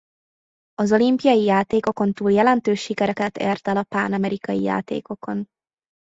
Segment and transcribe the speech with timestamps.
[0.73, 5.45] Az Olimpiai játékokon túl jelentős sikereket ért el a Pan Amerikai Játékokon.